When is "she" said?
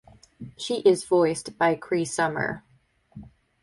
0.57-0.79